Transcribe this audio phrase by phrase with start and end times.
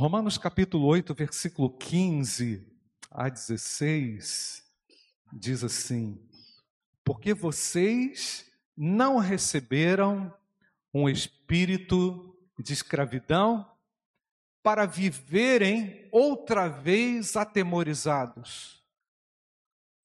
[0.00, 2.66] Romanos capítulo 8, versículo 15
[3.10, 4.64] a 16,
[5.30, 6.18] diz assim:
[7.04, 10.34] Porque vocês não receberam
[10.94, 13.70] um espírito de escravidão
[14.62, 18.82] para viverem outra vez atemorizados.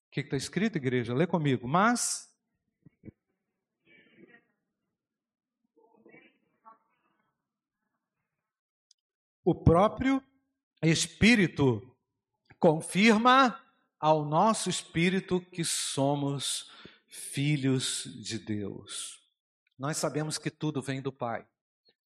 [0.08, 1.14] O que está escrito, igreja?
[1.14, 1.66] Lê comigo.
[1.66, 2.28] Mas.
[9.46, 10.20] O próprio
[10.82, 11.80] Espírito
[12.58, 13.56] confirma
[13.96, 16.68] ao nosso espírito que somos
[17.06, 19.20] filhos de Deus.
[19.78, 21.46] Nós sabemos que tudo vem do Pai,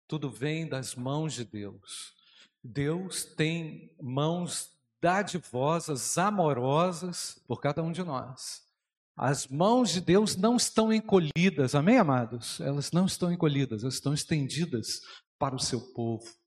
[0.09, 2.13] tudo vem das mãos de Deus.
[2.61, 4.69] Deus tem mãos
[5.01, 8.67] dadivosas, amorosas por cada um de nós.
[9.15, 12.59] As mãos de Deus não estão encolhidas, amém, amados?
[12.59, 15.01] Elas não estão encolhidas, elas estão estendidas
[15.39, 16.40] para o seu povo,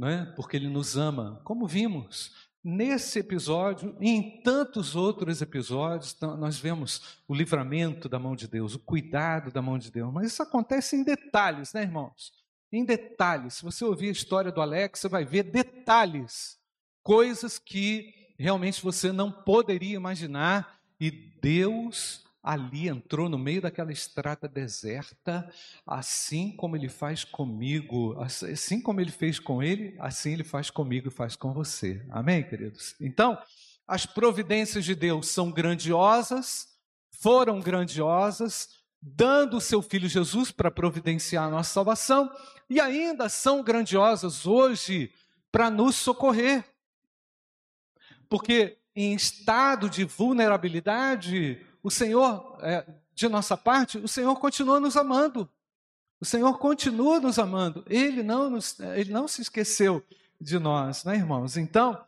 [0.00, 0.24] não é?
[0.34, 2.34] Porque Ele nos ama, como vimos.
[2.64, 8.74] Nesse episódio e em tantos outros episódios, nós vemos o livramento da mão de Deus,
[8.74, 12.32] o cuidado da mão de Deus, mas isso acontece em detalhes, né, irmãos?
[12.72, 13.54] Em detalhes.
[13.54, 16.58] Se você ouvir a história do Alex, você vai ver detalhes,
[17.02, 24.48] coisas que realmente você não poderia imaginar, e Deus ali entrou no meio daquela estrada
[24.48, 25.52] deserta,
[25.86, 31.08] assim como ele faz comigo, assim como ele fez com ele, assim ele faz comigo
[31.08, 32.04] e faz com você.
[32.10, 32.94] Amém, queridos?
[33.00, 33.38] Então,
[33.86, 36.68] as providências de Deus são grandiosas,
[37.10, 42.30] foram grandiosas, dando o seu filho Jesus para providenciar a nossa salvação,
[42.68, 45.12] e ainda são grandiosas hoje
[45.50, 46.64] para nos socorrer.
[48.28, 54.96] Porque em estado de vulnerabilidade, o Senhor, é, de nossa parte, o Senhor continua nos
[54.96, 55.48] amando.
[56.20, 57.84] O Senhor continua nos amando.
[57.88, 60.04] Ele não, nos, ele não se esqueceu
[60.40, 61.56] de nós, né, irmãos?
[61.56, 61.98] Então,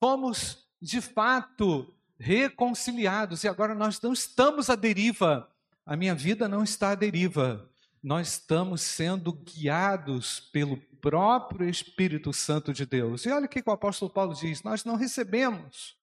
[0.00, 5.48] fomos de fato reconciliados e agora nós não estamos à deriva.
[5.84, 7.68] A minha vida não está à deriva.
[8.02, 13.24] Nós estamos sendo guiados pelo próprio Espírito Santo de Deus.
[13.24, 15.96] E olha o que o apóstolo Paulo diz: nós não recebemos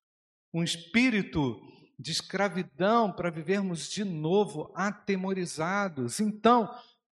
[0.54, 1.62] um espírito
[1.98, 6.20] de escravidão para vivermos de novo atemorizados.
[6.20, 6.70] Então,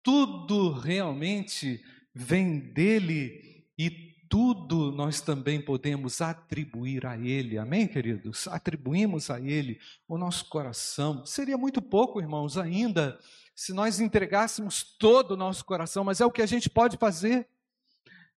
[0.04, 1.84] tudo realmente
[2.14, 8.48] vem dele e tudo nós também podemos atribuir a Ele, amém, queridos?
[8.48, 11.26] Atribuímos a Ele o nosso coração.
[11.26, 13.20] Seria muito pouco, irmãos, ainda,
[13.56, 17.48] se nós entregássemos todo o nosso coração, mas é o que a gente pode fazer.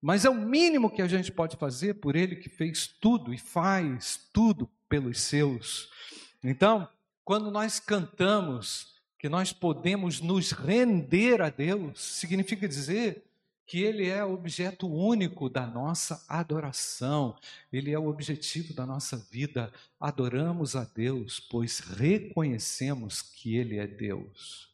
[0.00, 3.38] Mas é o mínimo que a gente pode fazer por Ele que fez tudo e
[3.38, 5.90] faz tudo pelos seus.
[6.42, 6.88] Então,
[7.24, 13.24] quando nós cantamos que nós podemos nos render a Deus, significa dizer
[13.66, 17.36] que Ele é o objeto único da nossa adoração,
[17.70, 19.70] Ele é o objetivo da nossa vida.
[20.00, 24.70] Adoramos a Deus, pois reconhecemos que Ele é Deus.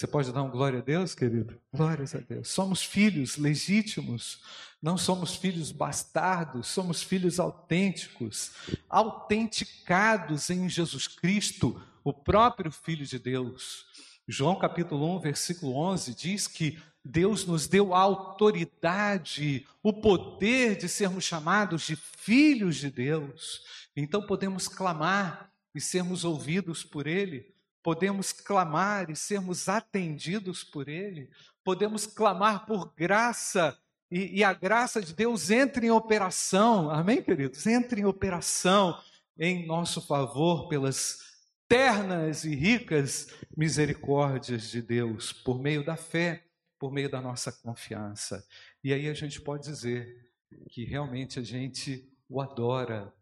[0.00, 1.60] Você pode dar um glória a Deus, querido?
[1.70, 2.48] Glórias a Deus.
[2.48, 4.40] Somos filhos legítimos,
[4.80, 8.50] não somos filhos bastardos, somos filhos autênticos,
[8.88, 13.84] autenticados em Jesus Cristo, o próprio Filho de Deus.
[14.26, 20.88] João capítulo 1, versículo 11 diz que Deus nos deu a autoridade, o poder de
[20.88, 23.60] sermos chamados de filhos de Deus.
[23.94, 31.30] Então podemos clamar e sermos ouvidos por Ele podemos clamar e sermos atendidos por Ele,
[31.64, 33.78] podemos clamar por graça
[34.10, 37.64] e, e, a graça de Deus entre em operação, amém, queridos?
[37.64, 39.00] Entre em operação
[39.38, 41.20] em nosso favor pelas
[41.68, 46.44] ternas e ricas misericórdias de Deus, por meio da fé,
[46.76, 48.44] por meio da nossa confiança.
[48.82, 50.28] E aí a gente pode dizer
[50.68, 53.14] que realmente a gente o adora,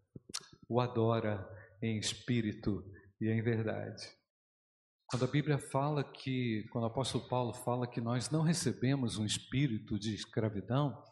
[0.66, 1.46] o adora
[1.82, 2.82] em espírito
[3.20, 4.17] e em verdade.
[5.08, 9.24] Quando a Bíblia fala que, quando o apóstolo Paulo fala que nós não recebemos um
[9.24, 11.02] espírito de escravidão,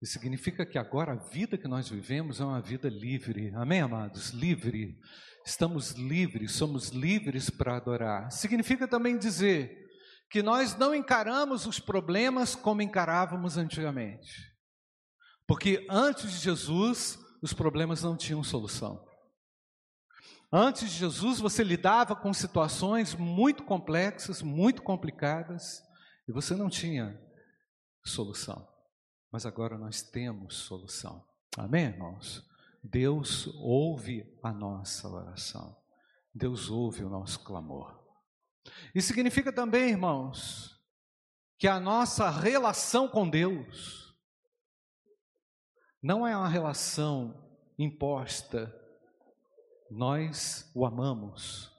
[0.00, 3.52] isso significa que agora a vida que nós vivemos é uma vida livre.
[3.54, 4.30] Amém, amados?
[4.30, 4.98] Livre.
[5.44, 8.32] Estamos livres, somos livres para adorar.
[8.32, 9.86] Significa também dizer
[10.30, 14.32] que nós não encaramos os problemas como encarávamos antigamente.
[15.46, 19.09] Porque antes de Jesus, os problemas não tinham solução.
[20.52, 25.80] Antes de Jesus, você lidava com situações muito complexas, muito complicadas,
[26.28, 27.20] e você não tinha
[28.04, 28.68] solução.
[29.30, 31.24] Mas agora nós temos solução.
[31.56, 32.44] Amém, irmãos?
[32.82, 35.76] Deus ouve a nossa oração.
[36.34, 38.00] Deus ouve o nosso clamor.
[38.94, 40.76] Isso significa também, irmãos,
[41.58, 44.08] que a nossa relação com Deus
[46.02, 47.46] Não é uma relação
[47.78, 48.74] imposta,
[49.90, 51.70] nós o amamos.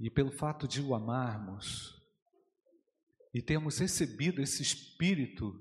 [0.00, 2.02] E pelo fato de o amarmos
[3.32, 5.58] e termos recebido esse espírito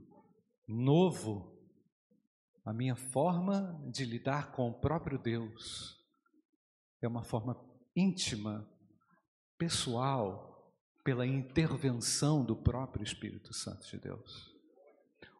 [0.67, 1.55] novo,
[2.65, 6.01] a minha forma de lidar com o próprio Deus
[7.01, 7.57] é uma forma
[7.95, 8.67] íntima,
[9.57, 10.73] pessoal,
[11.03, 14.53] pela intervenção do próprio Espírito Santo de Deus.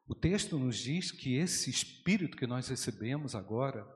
[0.06, 3.88] O texto nos diz que esse espírito que nós recebemos agora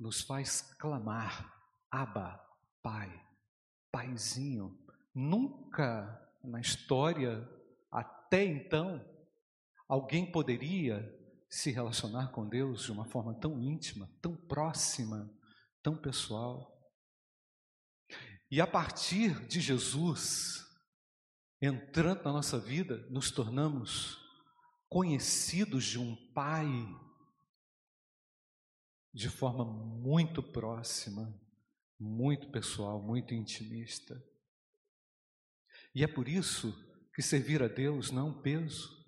[0.00, 1.54] nos faz clamar:
[1.90, 2.40] Abba,
[2.82, 3.12] Pai,
[3.92, 4.76] Paizinho.
[5.14, 7.46] Nunca na história,
[7.92, 9.04] até então,
[9.86, 11.16] alguém poderia
[11.50, 15.28] se relacionar com Deus de uma forma tão íntima, tão próxima,
[15.82, 16.80] tão pessoal.
[18.50, 20.64] E a partir de Jesus
[21.60, 24.18] entrando na nossa vida, nos tornamos
[24.88, 26.66] conhecidos de um Pai
[29.12, 31.34] de forma muito próxima,
[31.98, 34.22] muito pessoal, muito intimista.
[35.94, 36.74] E é por isso
[37.14, 38.98] que servir a Deus não é um peso.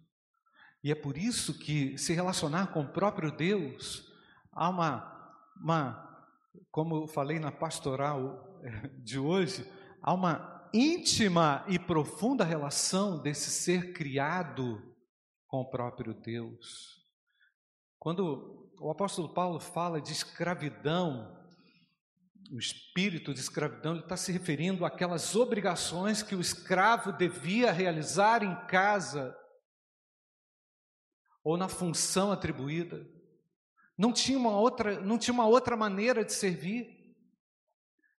[0.83, 4.13] E é por isso que se relacionar com o próprio Deus
[4.51, 6.29] há uma, uma
[6.71, 9.65] como eu falei na pastoral eh, de hoje,
[10.03, 14.83] há uma íntima e profunda relação desse ser criado
[15.47, 17.03] com o próprio Deus.
[17.99, 21.39] Quando o apóstolo Paulo fala de escravidão,
[22.51, 28.43] o espírito de escravidão, ele está se referindo àquelas obrigações que o escravo devia realizar
[28.43, 29.35] em casa
[31.43, 33.07] ou na função atribuída.
[33.97, 37.03] Não tinha uma outra, não tinha uma outra maneira de servir.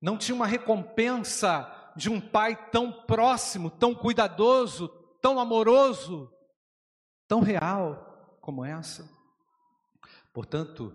[0.02, 4.90] Não tinha uma recompensa de um pai tão próximo, tão cuidadoso,
[5.22, 6.30] tão amoroso,
[7.28, 9.10] tão real como essa.
[10.34, 10.92] Portanto,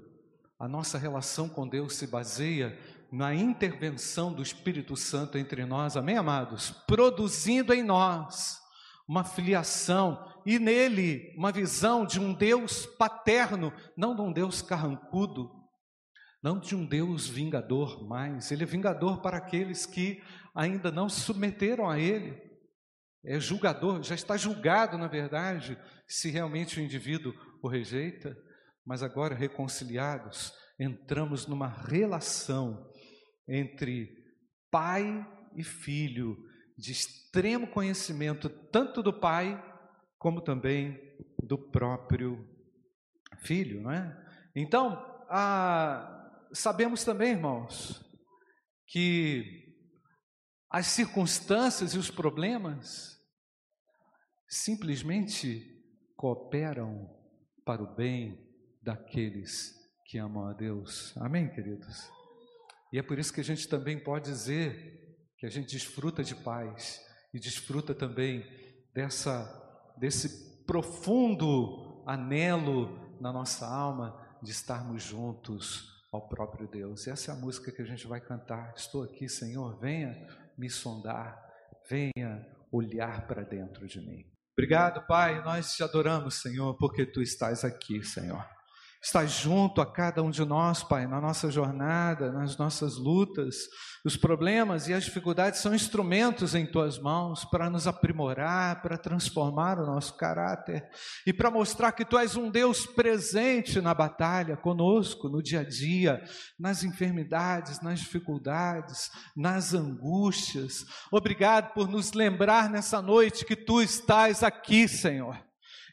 [0.59, 2.77] a nossa relação com Deus se baseia
[3.11, 6.71] na intervenção do Espírito Santo entre nós, amém, amados?
[6.87, 8.61] Produzindo em nós
[9.09, 15.51] uma filiação e nele uma visão de um Deus paterno, não de um Deus carrancudo,
[16.43, 18.51] não de um Deus vingador mais.
[18.51, 20.23] Ele é vingador para aqueles que
[20.55, 22.37] ainda não se submeteram a ele.
[23.25, 27.33] É julgador, já está julgado, na verdade, se realmente o indivíduo
[27.63, 28.37] o rejeita
[28.89, 30.51] mas agora reconciliados,
[30.81, 32.91] entramos numa relação
[33.47, 34.09] entre
[34.71, 36.39] pai e filho,
[36.75, 39.63] de extremo conhecimento, tanto do pai
[40.17, 40.99] como também
[41.43, 42.49] do próprio
[43.43, 44.27] filho, não é?
[44.57, 44.93] Então,
[45.29, 48.03] ah, sabemos também, irmãos,
[48.87, 49.77] que
[50.71, 53.19] as circunstâncias e os problemas
[54.49, 55.79] simplesmente
[56.17, 57.07] cooperam
[57.67, 58.48] para o bem
[58.89, 59.75] daqueles
[60.07, 61.15] que amam a Deus.
[61.19, 62.11] Amém, queridos?
[62.91, 66.35] E é por isso que a gente também pode dizer que a gente desfruta de
[66.35, 66.99] paz
[67.35, 68.47] e desfruta também
[68.95, 69.55] dessa
[69.99, 77.07] desse profundo anelo na nossa alma de estarmos juntos ao próprio Deus.
[77.07, 78.73] Essa é a música que a gente vai cantar.
[78.75, 80.17] Estou aqui, Senhor, venha
[80.57, 81.39] me sondar,
[81.91, 84.25] venha olhar para dentro de mim.
[84.57, 85.43] Obrigado, Pai.
[85.45, 88.58] Nós te adoramos, Senhor, porque tu estás aqui, Senhor.
[89.01, 93.57] Estás junto a cada um de nós, Pai, na nossa jornada, nas nossas lutas.
[94.05, 99.79] Os problemas e as dificuldades são instrumentos em tuas mãos para nos aprimorar, para transformar
[99.79, 100.85] o nosso caráter
[101.25, 105.65] e para mostrar que tu és um Deus presente na batalha conosco, no dia a
[105.65, 106.21] dia,
[106.59, 110.85] nas enfermidades, nas dificuldades, nas angústias.
[111.13, 115.48] Obrigado por nos lembrar nessa noite que tu estás aqui, Senhor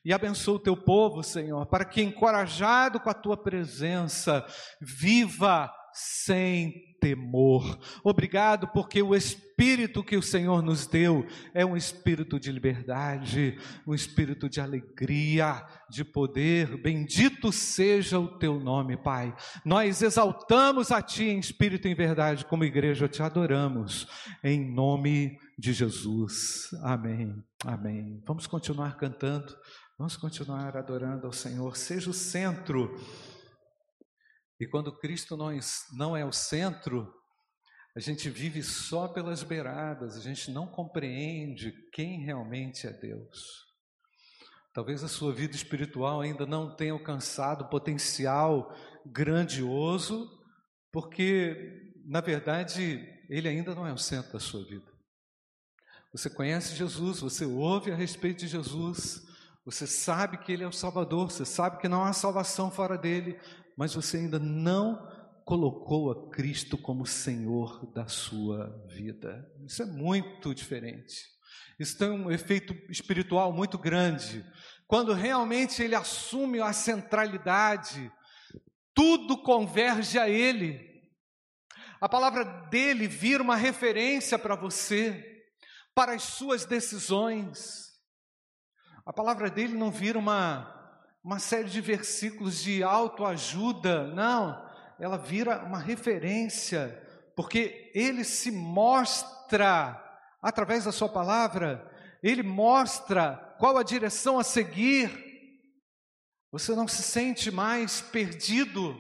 [0.06, 4.46] e abençoa o teu povo, Senhor, para que, encorajado com a tua presença,
[4.80, 7.80] viva sem temor.
[8.04, 13.58] Obrigado, porque o Espírito que o Senhor nos deu é um espírito de liberdade,
[13.88, 16.76] um espírito de alegria, de poder.
[16.82, 19.34] Bendito seja o teu nome, Pai.
[19.64, 24.08] Nós exaltamos a Ti em espírito e em verdade, como igreja te adoramos,
[24.44, 26.70] em nome de Jesus.
[26.84, 27.42] Amém.
[27.64, 28.22] Amém.
[28.26, 29.56] Vamos continuar cantando.
[29.98, 31.78] Vamos continuar adorando ao Senhor.
[31.78, 32.94] Seja o centro.
[34.60, 37.10] E quando Cristo não, é o centro,
[37.96, 43.64] a gente vive só pelas beiradas, a gente não compreende quem realmente é Deus.
[44.74, 48.76] Talvez a sua vida espiritual ainda não tenha alcançado potencial
[49.06, 50.30] grandioso,
[50.92, 54.92] porque, na verdade, Ele ainda não é o centro da sua vida.
[56.12, 59.24] Você conhece Jesus, você ouve a respeito de Jesus,
[59.66, 63.40] Você sabe que Ele é o Salvador, você sabe que não há salvação fora dele,
[63.76, 65.12] mas você ainda não
[65.44, 69.44] colocou a Cristo como Senhor da sua vida.
[69.66, 71.16] Isso é muito diferente.
[71.80, 74.46] Isso tem um efeito espiritual muito grande.
[74.88, 78.12] Quando realmente ele assume a centralidade,
[78.94, 80.94] tudo converge a ele.
[82.00, 85.44] A palavra dele vira uma referência para você,
[85.96, 87.95] para as suas decisões.
[89.06, 94.66] A palavra dele não vira uma, uma série de versículos de autoajuda, não
[95.00, 97.02] ela vira uma referência,
[97.36, 100.02] porque ele se mostra
[100.42, 101.92] através da sua palavra,
[102.24, 105.12] ele mostra qual a direção a seguir.
[106.52, 108.96] Você não se sente mais perdido,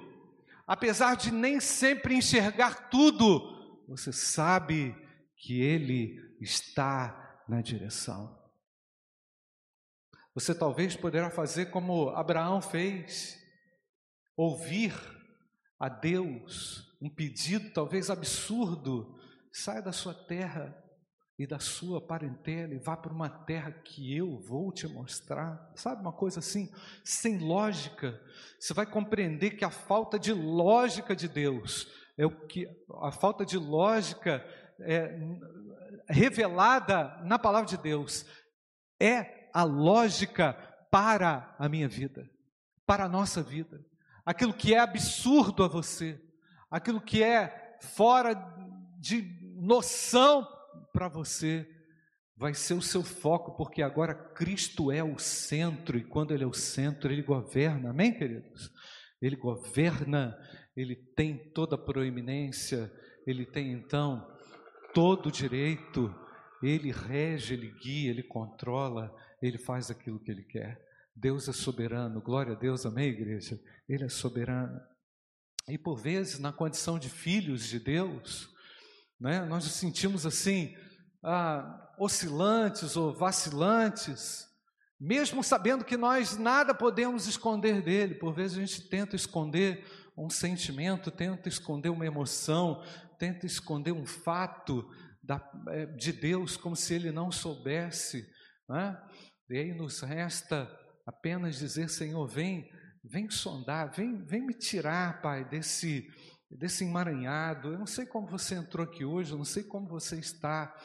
[0.67, 4.95] apesar de nem sempre enxergar tudo, você sabe
[5.38, 8.45] que ele está na direção.
[10.36, 13.42] Você talvez poderá fazer como Abraão fez,
[14.36, 14.94] ouvir
[15.80, 19.18] a Deus um pedido talvez absurdo:
[19.51, 20.77] saia da sua terra
[21.39, 25.72] e da sua parentela e vá para uma terra que eu vou te mostrar.
[25.74, 26.70] Sabe uma coisa assim,
[27.04, 28.22] sem lógica?
[28.60, 31.88] Você vai compreender que a falta de lógica de Deus
[32.18, 32.68] é o que
[33.01, 34.46] a falta de lógica
[34.82, 35.18] é,
[36.10, 38.25] revelada na palavra de Deus
[39.00, 40.51] é a lógica
[40.91, 42.29] para a minha vida,
[42.85, 43.79] para a nossa vida.
[44.25, 46.21] Aquilo que é absurdo a você,
[46.69, 48.33] aquilo que é fora
[49.00, 49.21] de
[49.55, 50.45] noção
[50.91, 51.65] para você,
[52.35, 56.47] vai ser o seu foco, porque agora Cristo é o centro, e quando Ele é
[56.47, 58.69] o centro, Ele governa, amém, queridos?
[59.21, 60.38] Ele governa,
[60.75, 62.91] Ele tem toda a proeminência,
[63.25, 64.27] Ele tem então
[64.93, 66.13] todo o direito,
[66.62, 69.15] Ele rege, Ele guia, Ele controla,
[69.46, 70.84] Ele faz aquilo que Ele quer.
[71.16, 73.60] Deus é soberano, glória a Deus, amém, igreja?
[73.88, 74.80] Ele é soberano.
[75.68, 78.50] E por vezes, na condição de filhos de Deus,
[79.20, 80.75] né, nós nos sentimos assim,
[81.24, 84.46] ah, oscilantes ou vacilantes,
[85.00, 88.16] mesmo sabendo que nós nada podemos esconder dele.
[88.16, 89.86] Por vezes a gente tenta esconder
[90.18, 92.84] um sentimento, tenta esconder uma emoção,
[93.18, 94.90] tenta esconder um fato
[95.22, 98.30] da, eh, de Deus como se ele não soubesse.
[98.70, 98.98] Né?
[99.50, 100.70] E aí nos resta
[101.06, 102.70] apenas dizer: Senhor, vem,
[103.04, 106.08] vem sondar, vem, vem me tirar, Pai, desse,
[106.50, 107.74] desse emaranhado.
[107.74, 110.75] Eu não sei como você entrou aqui hoje, eu não sei como você está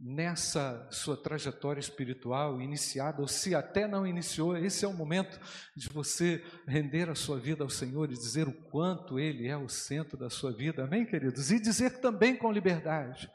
[0.00, 5.40] nessa sua trajetória espiritual iniciada, ou se até não iniciou, esse é o momento
[5.76, 9.68] de você render a sua vida ao Senhor e dizer o quanto Ele é o
[9.68, 11.50] centro da sua vida, amém, queridos?
[11.50, 13.28] E dizer também com liberdade: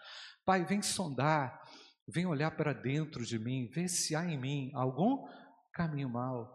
[0.46, 1.62] Pai, vem sondar,
[2.07, 5.25] vem olhar para dentro de mim, ver se há em mim algum
[5.74, 6.51] caminho mal.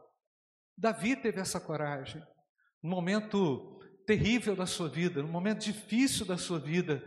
[0.76, 2.22] Davi teve essa coragem.
[2.82, 7.02] No momento terrível da sua vida, no momento difícil da sua vida,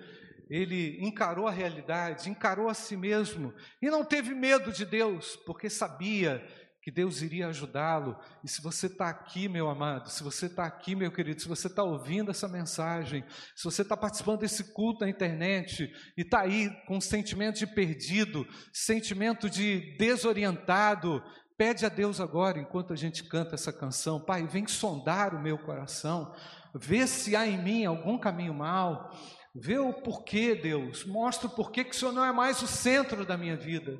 [0.49, 5.69] ele encarou a realidade, encarou a si mesmo e não teve medo de Deus, porque
[5.69, 6.45] sabia
[6.81, 8.17] que Deus iria ajudá-lo.
[8.43, 11.67] E se você está aqui, meu amado, se você está aqui, meu querido, se você
[11.67, 13.23] está ouvindo essa mensagem,
[13.55, 18.47] se você está participando desse culto na internet e está aí com sentimento de perdido,
[18.73, 21.23] sentimento de desorientado,
[21.61, 25.59] Pede a Deus agora, enquanto a gente canta essa canção, Pai, vem sondar o meu
[25.59, 26.33] coração,
[26.73, 29.15] vê se há em mim algum caminho mal,
[29.53, 33.23] vê o porquê, Deus, mostra o porquê que o Senhor não é mais o centro
[33.23, 33.95] da minha vida.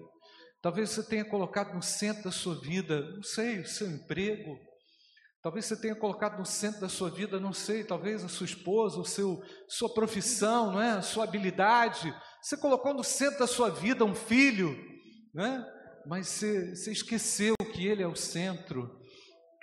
[0.61, 4.59] Talvez você tenha colocado no centro da sua vida, não sei, o seu emprego,
[5.41, 8.99] Talvez você tenha colocado no centro da sua vida, não sei, talvez a sua esposa,
[8.99, 10.91] o seu, sua profissão, não é?
[10.91, 12.13] a sua habilidade.
[12.39, 14.77] Você colocou no centro da sua vida um filho,
[15.33, 15.65] né?
[16.05, 19.01] mas você, você esqueceu que Ele é o centro.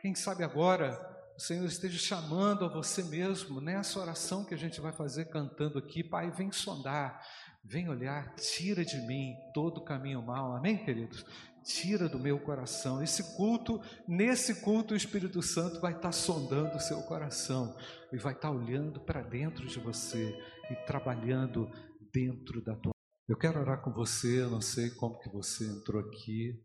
[0.01, 0.99] Quem sabe agora
[1.37, 5.79] o Senhor esteja chamando a você mesmo nessa oração que a gente vai fazer cantando
[5.79, 6.03] aqui.
[6.03, 7.25] Pai, vem sondar,
[7.69, 10.57] vem olhar, tira de mim todo caminho mal.
[10.57, 11.25] Amém, queridos?
[11.65, 13.03] Tira do meu coração.
[13.03, 17.77] Esse culto, nesse culto, o Espírito Santo vai estar sondando o seu coração
[18.13, 20.35] e vai estar olhando para dentro de você
[20.71, 21.71] e trabalhando
[22.13, 22.93] dentro da tua
[23.29, 26.59] eu quero orar com você, eu não sei como que você entrou aqui,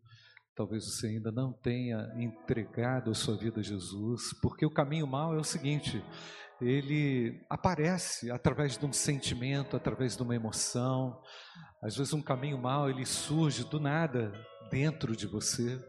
[0.55, 5.35] talvez você ainda não tenha entregado a sua vida a Jesus, porque o caminho mal
[5.35, 6.01] é o seguinte,
[6.67, 11.21] ele aparece através de um sentimento, através de uma emoção,
[11.81, 14.31] às vezes um caminho mal ele surge do nada
[14.69, 15.79] dentro de você,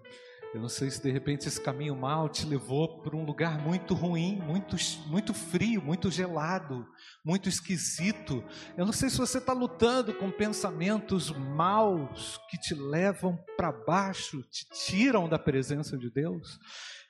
[0.55, 3.93] Eu não sei se de repente esse caminho mal te levou para um lugar muito
[3.93, 4.77] ruim, muito,
[5.09, 6.87] muito frio, muito gelado,
[7.25, 8.43] muito esquisito.
[8.77, 14.45] Eu não sei se você está lutando com pensamentos maus que te levam para baixo,
[14.45, 16.61] te tiram da presença de Deus.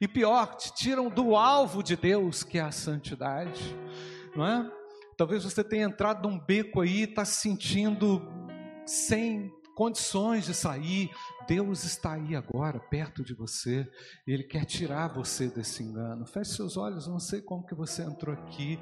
[0.01, 3.77] E pior, te tiram do alvo de Deus, que é a santidade.
[4.35, 4.71] Não é?
[5.19, 8.27] Talvez você tenha entrado num beco aí e está se sentindo
[8.87, 11.11] sem condições de sair,
[11.47, 13.91] Deus está aí agora, perto de você,
[14.27, 16.27] Ele quer tirar você desse engano.
[16.27, 18.79] Feche seus olhos, não sei como que você entrou aqui,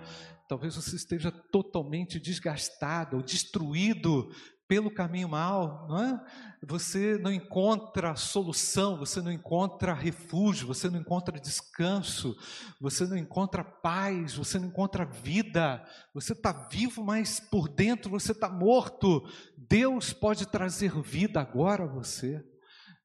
[0.49, 4.31] talvez você esteja totalmente desgastado destruído
[4.73, 6.25] pelo caminho mal, não é?
[6.62, 12.35] Você não encontra solução, você não encontra refúgio, você não encontra descanso,
[12.81, 15.85] você não encontra paz, você não encontra vida.
[16.14, 19.23] Você está vivo, mas por dentro você está morto.
[19.59, 22.42] Deus pode trazer vida agora a você.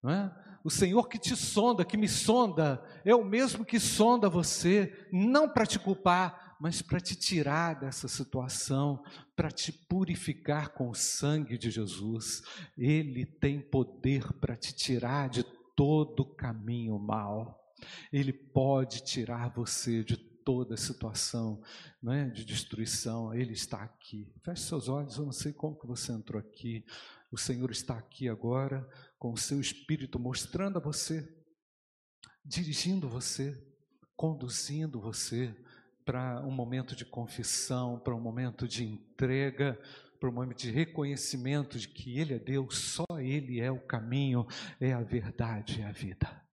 [0.07, 0.31] Não é?
[0.63, 5.49] O Senhor que te sonda, que me sonda, é o mesmo que sonda você, não
[5.49, 9.03] para te culpar, mas para te tirar dessa situação,
[9.35, 12.41] para te purificar com o sangue de Jesus.
[12.77, 15.43] Ele tem poder para te tirar de
[15.75, 17.75] todo caminho mal.
[18.11, 21.61] Ele pode tirar você de toda situação
[22.01, 23.33] né, de destruição.
[23.33, 24.33] Ele está aqui.
[24.41, 26.85] Feche seus olhos, eu não sei como que você entrou aqui.
[27.29, 31.27] O Senhor está aqui agora com o seu Espírito mostrando a você,
[32.43, 33.55] dirigindo você,
[34.15, 35.55] conduzindo você
[36.05, 39.79] para um momento de confissão, para um momento de entrega,
[40.19, 44.45] para um momento de reconhecimento de que Ele é Deus, só Ele é o caminho,
[44.79, 46.47] é a verdade, é a vida.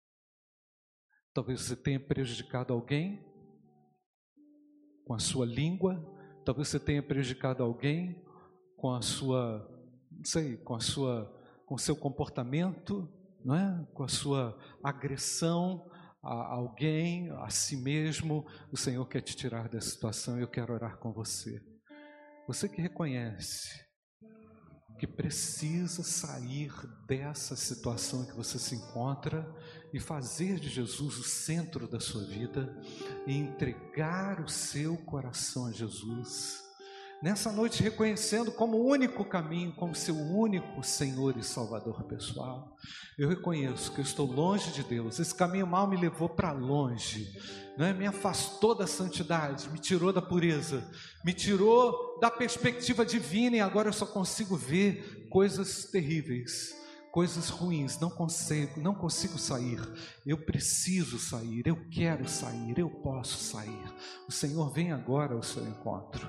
[1.32, 3.24] Talvez você tenha prejudicado alguém
[5.04, 6.02] com a sua língua,
[6.44, 8.24] talvez você tenha prejudicado alguém
[8.76, 9.66] com a sua,
[10.10, 11.33] não sei, com a sua,
[11.66, 13.08] com seu comportamento,
[13.44, 13.86] não é?
[13.92, 15.90] Com a sua agressão,
[16.22, 20.72] a alguém, a si mesmo, o Senhor quer te tirar dessa situação e eu quero
[20.72, 21.62] orar com você.
[22.46, 23.84] Você que reconhece
[24.98, 26.72] que precisa sair
[27.06, 29.44] dessa situação em que você se encontra
[29.92, 32.74] e fazer de Jesus o centro da sua vida
[33.26, 36.63] e entregar o seu coração a Jesus
[37.24, 42.76] nessa noite reconhecendo como o único caminho, como seu único Senhor e Salvador pessoal.
[43.16, 45.18] Eu reconheço que eu estou longe de Deus.
[45.18, 47.34] Esse caminho mal me levou para longe,
[47.78, 47.94] né?
[47.94, 50.86] me afastou da santidade, me tirou da pureza,
[51.24, 57.96] me tirou da perspectiva divina e agora eu só consigo ver coisas terríveis coisas ruins,
[58.00, 59.80] não consigo, não consigo sair.
[60.26, 63.94] Eu preciso sair, eu quero sair, eu posso sair.
[64.28, 66.26] O Senhor vem agora ao seu encontro.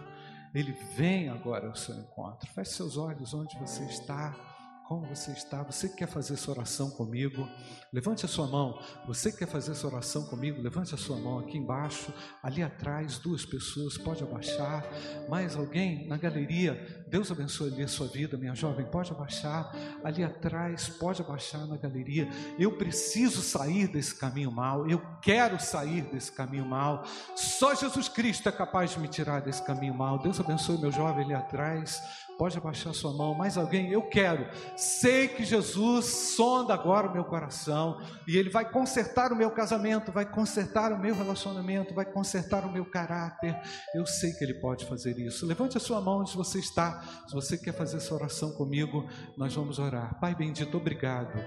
[0.56, 2.50] Ele vem agora ao seu encontro.
[2.54, 4.55] Feche seus olhos onde você está.
[4.88, 5.64] Como você está?
[5.64, 7.50] Você quer fazer essa oração comigo?
[7.92, 8.80] Levante a sua mão.
[9.08, 10.62] Você quer fazer essa oração comigo?
[10.62, 14.86] Levante a sua mão aqui embaixo, ali atrás, duas pessoas, pode abaixar.
[15.28, 17.04] Mais alguém na galeria?
[17.08, 19.74] Deus abençoe ali a sua vida, minha jovem, pode abaixar.
[20.04, 22.30] Ali atrás, pode abaixar na galeria.
[22.60, 24.88] Eu preciso sair desse caminho mal.
[24.88, 27.04] Eu quero sair desse caminho mal.
[27.36, 30.20] Só Jesus Cristo é capaz de me tirar desse caminho mal.
[30.20, 32.00] Deus abençoe meu jovem ali atrás.
[32.38, 33.34] Pode abaixar sua mão.
[33.34, 33.92] Mais alguém?
[33.92, 34.48] Eu quero.
[34.76, 40.12] Sei que Jesus sonda agora o meu coração e Ele vai consertar o meu casamento,
[40.12, 43.60] vai consertar o meu relacionamento, vai consertar o meu caráter.
[43.94, 45.46] Eu sei que Ele pode fazer isso.
[45.46, 47.02] Levante a sua mão onde você está.
[47.28, 50.20] Se você quer fazer essa oração comigo, nós vamos orar.
[50.20, 51.44] Pai bendito, obrigado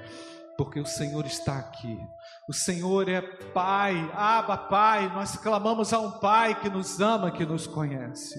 [0.59, 1.97] porque o Senhor está aqui.
[2.49, 7.47] O Senhor é Pai, Abba Pai, nós clamamos a um Pai que nos ama, que
[7.47, 8.35] nos conhece.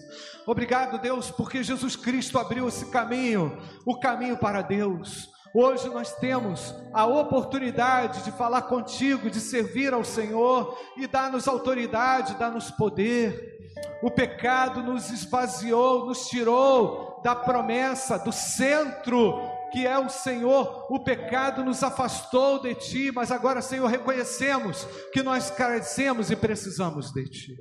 [0.46, 5.30] Obrigado, Deus, porque Jesus Cristo abriu esse caminho, o caminho para Deus.
[5.56, 12.36] Hoje nós temos a oportunidade de falar contigo, de servir ao Senhor e dar-nos autoridade,
[12.36, 13.58] dar-nos poder.
[14.04, 21.00] O pecado nos esvaziou, nos tirou da promessa, do centro que é o Senhor, o
[21.00, 27.26] pecado nos afastou de ti, mas agora, Senhor, reconhecemos que nós carecemos e precisamos de
[27.26, 27.58] ti.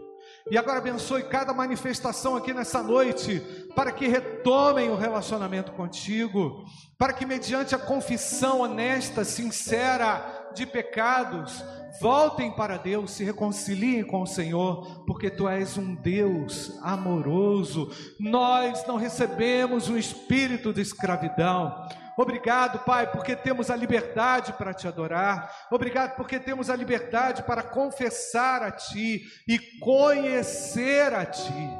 [0.51, 3.40] E agora abençoe cada manifestação aqui nessa noite,
[3.75, 6.64] para que retomem o relacionamento contigo,
[6.97, 11.65] para que, mediante a confissão honesta, sincera de pecados,
[12.01, 17.91] voltem para Deus, se reconciliem com o Senhor, porque tu és um Deus amoroso.
[18.19, 21.89] Nós não recebemos um espírito de escravidão.
[22.17, 25.55] Obrigado, Pai, porque temos a liberdade para te adorar.
[25.71, 31.71] Obrigado porque temos a liberdade para confessar a Ti e conhecer a Ti.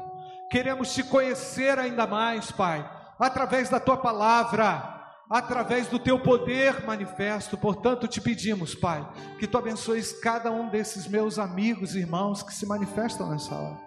[0.49, 4.98] Queremos te conhecer ainda mais, Pai, através da Tua palavra
[5.29, 7.57] através do teu poder manifesto.
[7.57, 12.53] Portanto, te pedimos, Pai, que tu abençoes cada um desses meus amigos e irmãos que
[12.53, 13.79] se manifestam nessa hora,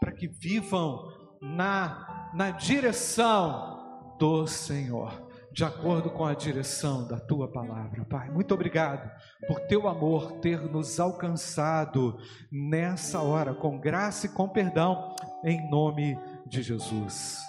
[0.00, 1.06] para que vivam
[1.42, 8.30] na, na direção do Senhor, de acordo com a direção da tua palavra, Pai.
[8.30, 9.10] Muito obrigado
[9.46, 12.18] por teu amor ter nos alcançado
[12.50, 17.47] nessa hora, com graça e com perdão, em nome de Jesus.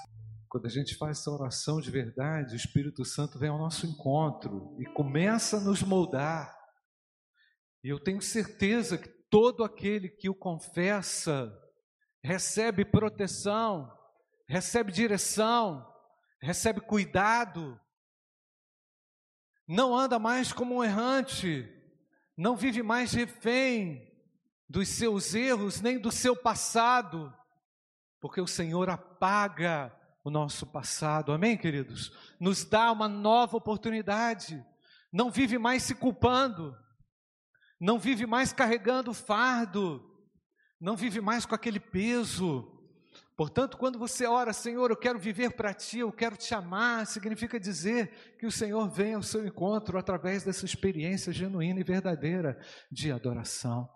[0.49, 4.75] Quando a gente faz essa oração de verdade, o Espírito Santo vem ao nosso encontro
[4.79, 6.57] e começa a nos moldar.
[7.83, 11.55] E eu tenho certeza que todo aquele que o confessa
[12.23, 13.95] recebe proteção,
[14.47, 15.87] recebe direção,
[16.41, 17.79] recebe cuidado,
[19.67, 21.71] não anda mais como um errante,
[22.35, 24.11] não vive mais refém
[24.67, 27.31] dos seus erros nem do seu passado,
[28.19, 29.95] porque o Senhor apaga
[30.29, 32.11] o nosso passado, amém, queridos?
[32.39, 34.63] Nos dá uma nova oportunidade,
[35.11, 36.77] não vive mais se culpando,
[37.79, 40.01] não vive mais carregando fardo,
[40.79, 42.75] não vive mais com aquele peso.
[43.35, 47.59] Portanto, quando você ora, Senhor, eu quero viver para ti, eu quero te amar, significa
[47.59, 52.59] dizer que o Senhor vem ao seu encontro através dessa experiência genuína e verdadeira
[52.91, 53.89] de adoração.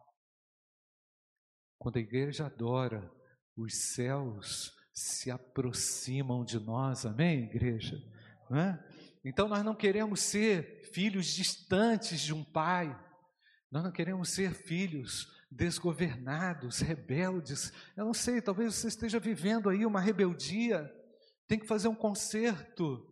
[1.78, 3.12] Quando a igreja adora,
[3.56, 8.02] os céus se aproximam de nós, amém, igreja?
[8.52, 8.78] É?
[9.26, 12.96] Então nós não queremos ser filhos distantes de um pai,
[13.72, 17.72] nós não queremos ser filhos desgovernados, rebeldes.
[17.96, 20.92] Eu não sei, talvez você esteja vivendo aí uma rebeldia,
[21.48, 23.04] tem que fazer um conserto,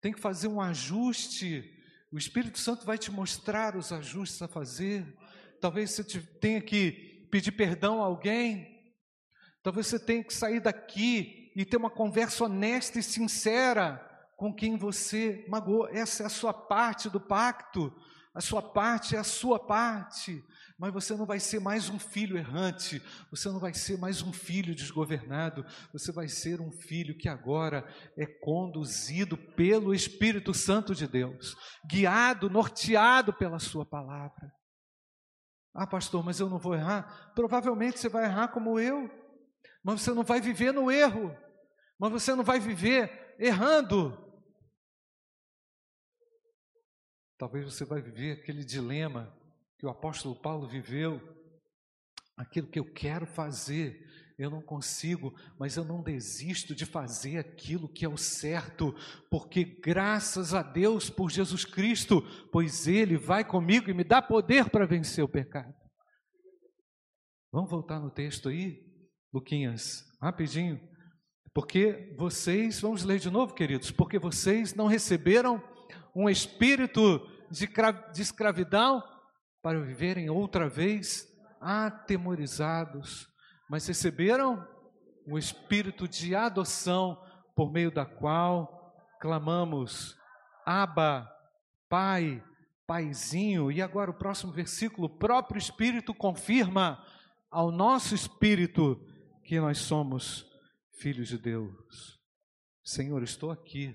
[0.00, 1.62] tem que fazer um ajuste.
[2.10, 5.06] O Espírito Santo vai te mostrar os ajustes a fazer.
[5.60, 6.04] Talvez você
[6.40, 8.69] tenha que pedir perdão a alguém,
[9.62, 14.76] Talvez você tenha que sair daqui e ter uma conversa honesta e sincera com quem
[14.76, 15.88] você magoou.
[15.88, 17.92] Essa é a sua parte do pacto.
[18.32, 20.42] A sua parte é a sua parte.
[20.78, 24.32] Mas você não vai ser mais um filho errante, você não vai ser mais um
[24.32, 31.06] filho desgovernado, você vai ser um filho que agora é conduzido pelo Espírito Santo de
[31.06, 31.54] Deus,
[31.86, 34.50] guiado, norteado pela Sua palavra.
[35.74, 37.32] Ah, pastor, mas eu não vou errar?
[37.34, 39.19] Provavelmente você vai errar como eu
[39.82, 41.36] mas você não vai viver no erro,
[41.98, 44.16] mas você não vai viver errando.
[47.38, 49.34] Talvez você vai viver aquele dilema
[49.78, 51.20] que o apóstolo Paulo viveu,
[52.36, 54.06] aquilo que eu quero fazer,
[54.38, 58.94] eu não consigo, mas eu não desisto de fazer aquilo que é o certo,
[59.30, 64.70] porque graças a Deus por Jesus Cristo, pois Ele vai comigo e me dá poder
[64.70, 65.74] para vencer o pecado.
[67.52, 68.89] Vamos voltar no texto aí?
[69.32, 70.80] Luquinhas, rapidinho.
[71.54, 75.62] Porque vocês, vamos ler de novo, queridos, porque vocês não receberam
[76.14, 77.68] um espírito de,
[78.12, 79.02] de escravidão
[79.62, 81.26] para viverem outra vez
[81.60, 83.28] atemorizados,
[83.68, 84.66] mas receberam
[85.26, 87.20] o espírito de adoção,
[87.54, 90.16] por meio da qual clamamos:
[90.64, 91.30] Abba,
[91.88, 92.42] Pai,
[92.86, 93.70] Paizinho.
[93.70, 97.04] E agora o próximo versículo, o próprio Espírito confirma
[97.50, 99.00] ao nosso espírito
[99.50, 100.46] que nós somos
[101.00, 102.20] filhos de Deus.
[102.84, 103.92] Senhor, estou aqui.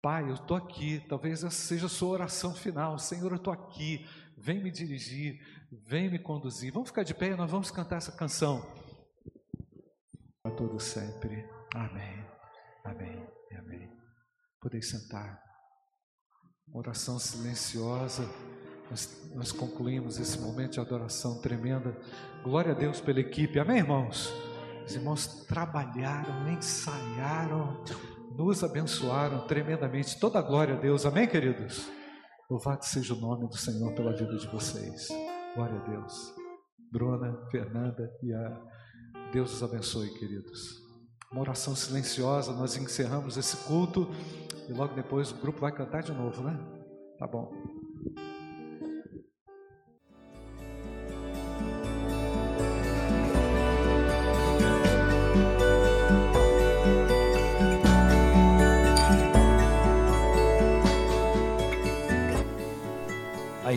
[0.00, 0.98] Pai, eu estou aqui.
[1.10, 2.98] Talvez essa seja a sua oração final.
[2.98, 4.06] Senhor, eu estou aqui.
[4.34, 5.38] Vem me dirigir,
[5.86, 6.72] vem me conduzir.
[6.72, 8.62] Vamos ficar de pé e nós vamos cantar essa canção.
[10.42, 11.46] A todo sempre.
[11.74, 12.26] Amém.
[12.82, 13.28] Amém.
[13.58, 13.90] Amém.
[14.58, 15.38] Podeis sentar.
[16.72, 18.24] Oração silenciosa.
[18.90, 21.96] Nós, nós concluímos esse momento de adoração tremenda.
[22.42, 23.58] Glória a Deus pela equipe.
[23.58, 24.32] Amém, irmãos?
[24.86, 27.82] Os irmãos trabalharam, ensaiaram,
[28.36, 30.18] nos abençoaram tremendamente.
[30.20, 31.04] Toda a glória a Deus.
[31.04, 31.90] Amém, queridos?
[32.48, 35.08] Louvado seja o nome do Senhor pela vida de vocês.
[35.54, 36.32] Glória a Deus.
[36.92, 38.62] Bruna, Fernanda e a
[39.32, 40.86] Deus os abençoe, queridos.
[41.32, 44.08] Uma oração silenciosa, nós encerramos esse culto
[44.68, 46.56] e logo depois o grupo vai cantar de novo, né?
[47.18, 47.50] Tá bom.